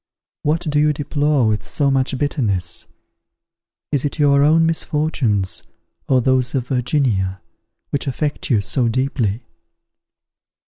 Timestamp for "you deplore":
0.79-1.45